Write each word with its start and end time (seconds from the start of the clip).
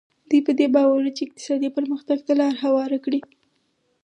دوی 0.29 0.41
په 0.47 0.51
دې 0.59 0.67
باور 0.75 0.99
وو 1.03 1.15
چې 1.17 1.21
اقتصادي 1.27 1.69
پرمختګ 1.77 2.19
ته 2.27 2.33
لار 2.39 2.53
هواره 2.63 2.97
کړي. 3.05 3.19